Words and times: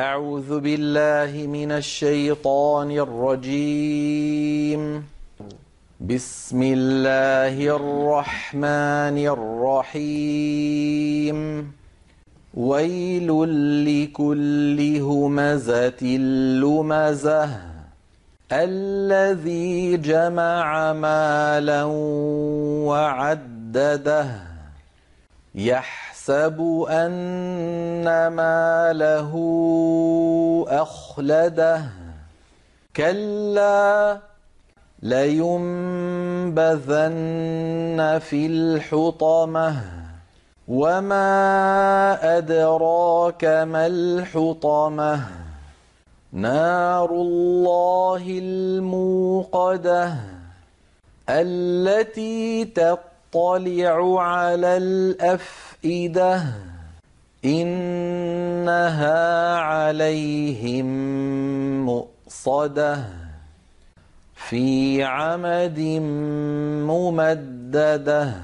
أعوذ 0.00 0.60
بالله 0.60 1.46
من 1.46 1.72
الشيطان 1.72 2.90
الرجيم. 2.90 5.04
بسم 6.00 6.62
الله 6.62 7.76
الرحمن 7.76 9.18
الرحيم. 9.36 11.38
ويل 12.54 13.28
لكل 13.84 15.00
همزة 15.00 16.02
لمزة. 16.62 17.48
الذي 18.52 19.96
جمع 19.96 20.92
مالا 20.92 21.84
وعدده. 22.88 24.28
يحسب 26.30 26.86
أن 26.90 28.26
ماله 28.26 29.32
أخلده. 30.68 31.82
كلا 32.96 34.18
لينبذن 35.02 35.98
في 38.22 38.46
الحطمة. 38.46 39.80
وما 40.68 42.38
أدراك 42.38 43.44
ما 43.44 43.86
الحطمة. 43.86 45.20
نار 46.32 47.10
الله 47.10 48.38
الموقدة 48.42 50.14
التي 51.28 52.64
تطلع 52.64 54.22
على 54.22 54.76
الأفئدة. 54.76 55.69
إنها 57.44 59.18
عليهم 59.56 60.86
مؤصدة 61.86 63.04
في 64.34 65.02
عمد 65.04 65.80
ممددة 66.88 68.34